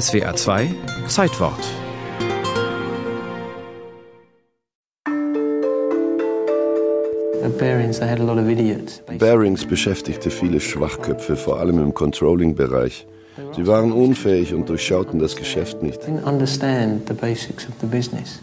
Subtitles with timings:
[0.00, 0.74] SWA 2
[1.06, 1.64] Zeitwort
[9.20, 13.06] Barings beschäftigte viele Schwachköpfe, vor allem im Controlling-Bereich.
[13.54, 16.00] Sie waren unfähig und durchschauten das Geschäft nicht.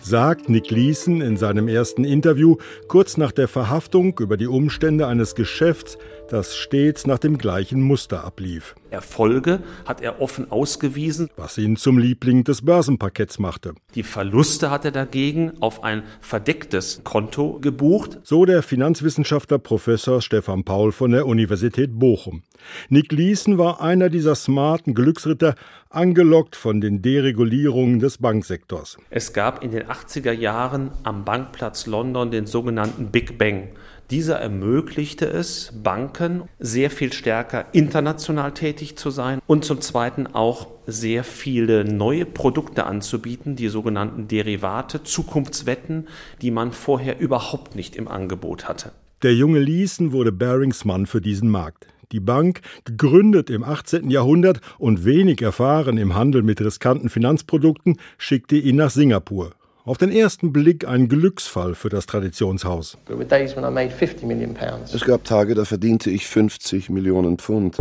[0.00, 2.56] Sagt Nick Leeson in seinem ersten Interview
[2.88, 5.98] kurz nach der Verhaftung über die Umstände eines Geschäfts,
[6.32, 8.74] das stets nach dem gleichen Muster ablief.
[8.90, 13.74] Erfolge hat er offen ausgewiesen, was ihn zum Liebling des Börsenparketts machte.
[13.94, 18.20] Die Verluste hat er dagegen auf ein verdecktes Konto gebucht.
[18.22, 22.42] So der Finanzwissenschaftler Professor Stefan Paul von der Universität Bochum.
[22.88, 25.54] Nick Leeson war einer dieser smarten Glücksritter,
[25.90, 28.98] angelockt von den Deregulierungen des Banksektors.
[29.10, 33.68] Es gab in den 80er Jahren am Bankplatz London den sogenannten Big Bang.
[34.10, 40.68] Dieser ermöglichte es Banken sehr viel stärker international tätig zu sein und zum Zweiten auch
[40.86, 46.06] sehr viele neue Produkte anzubieten, die sogenannten Derivate, Zukunftswetten,
[46.40, 48.92] die man vorher überhaupt nicht im Angebot hatte.
[49.22, 51.88] Der junge Leeson wurde Barings Mann für diesen Markt.
[52.12, 54.10] Die Bank, gegründet im 18.
[54.10, 59.54] Jahrhundert und wenig erfahren im Handel mit riskanten Finanzprodukten, schickte ihn nach Singapur.
[59.86, 62.98] Auf den ersten Blick ein Glücksfall für das Traditionshaus.
[64.92, 67.76] Es gab Tage, da verdiente ich 50 Millionen Pfund.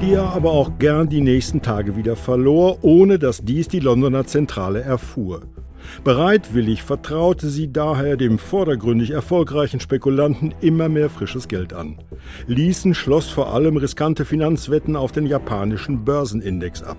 [0.00, 4.24] Die er aber auch gern die nächsten Tage wieder verlor, ohne dass dies die Londoner
[4.24, 5.42] Zentrale erfuhr.
[6.04, 11.98] Bereitwillig vertraute sie daher dem vordergründig erfolgreichen Spekulanten immer mehr frisches Geld an.
[12.46, 16.98] Leeson schloss vor allem riskante Finanzwetten auf den japanischen Börsenindex ab.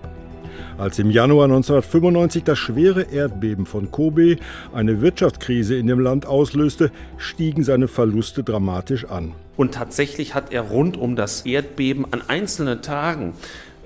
[0.77, 4.38] Als im Januar 1995 das schwere Erdbeben von Kobe
[4.73, 9.33] eine Wirtschaftskrise in dem Land auslöste, stiegen seine Verluste dramatisch an.
[9.58, 13.33] Und tatsächlich hat er rund um das Erdbeben an einzelnen Tagen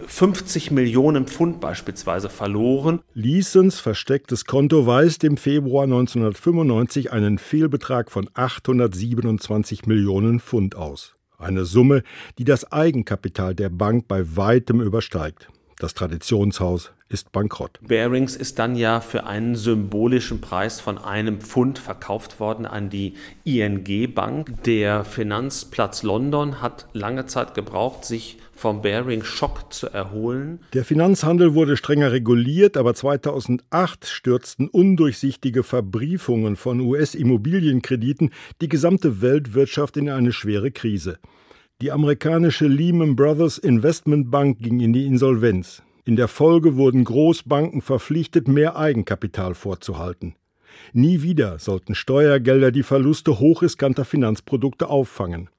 [0.08, 3.00] 50 Millionen Pfund beispielsweise verloren.
[3.14, 11.16] Leesons verstecktes Konto weist im Februar 1995 einen Fehlbetrag von 827 Millionen Pfund aus.
[11.38, 12.04] Eine Summe,
[12.38, 15.50] die das Eigenkapital der Bank bei weitem übersteigt.
[15.78, 17.80] Das Traditionshaus ist bankrott.
[17.86, 23.14] Bearings ist dann ja für einen symbolischen Preis von einem Pfund verkauft worden an die
[23.44, 24.64] ING Bank.
[24.64, 30.60] Der Finanzplatz London hat lange Zeit gebraucht, sich vom Bearing-Schock zu erholen.
[30.74, 38.32] Der Finanzhandel wurde strenger reguliert, aber 2008 stürzten undurchsichtige Verbriefungen von US-Immobilienkrediten
[38.62, 41.20] die gesamte Weltwirtschaft in eine schwere Krise.
[41.82, 45.84] Die amerikanische Lehman Brothers Investment Bank ging in die Insolvenz.
[46.06, 50.36] In der Folge wurden Großbanken verpflichtet, mehr Eigenkapital vorzuhalten.
[50.94, 55.50] Nie wieder sollten Steuergelder die Verluste hochriskanter Finanzprodukte auffangen.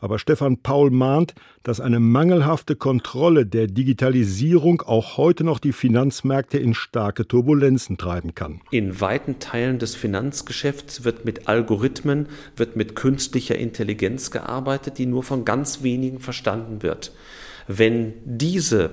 [0.00, 6.58] Aber Stefan Paul mahnt, dass eine mangelhafte Kontrolle der Digitalisierung auch heute noch die Finanzmärkte
[6.58, 8.60] in starke Turbulenzen treiben kann.
[8.70, 15.22] In weiten Teilen des Finanzgeschäfts wird mit Algorithmen, wird mit künstlicher Intelligenz gearbeitet, die nur
[15.22, 17.12] von ganz wenigen verstanden wird.
[17.68, 18.90] Wenn diese,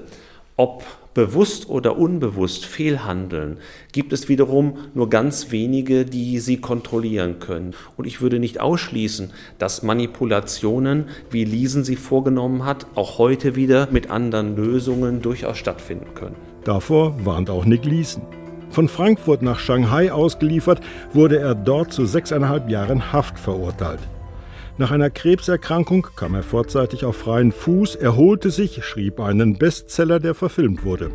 [0.56, 3.58] ob bewusst oder unbewusst fehlhandeln,
[3.92, 7.74] gibt es wiederum nur ganz wenige, die sie kontrollieren können.
[7.98, 13.88] Und ich würde nicht ausschließen, dass Manipulationen, wie Liesen sie vorgenommen hat, auch heute wieder
[13.92, 16.36] mit anderen Lösungen durchaus stattfinden können.
[16.64, 18.24] Davor warnt auch Nick Liesen.
[18.70, 20.80] Von Frankfurt nach Shanghai ausgeliefert,
[21.14, 24.00] wurde er dort zu sechseinhalb Jahren Haft verurteilt.
[24.80, 30.34] Nach einer Krebserkrankung kam er vorzeitig auf freien Fuß, erholte sich, schrieb einen Bestseller, der
[30.34, 31.12] verfilmt wurde.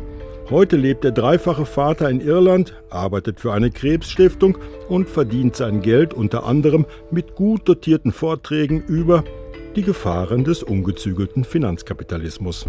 [0.49, 6.13] Heute lebt der dreifache Vater in Irland, arbeitet für eine Krebsstiftung und verdient sein Geld
[6.13, 9.25] unter anderem mit gut dotierten Vorträgen über
[9.75, 12.65] die Gefahren des ungezügelten Finanzkapitalismus.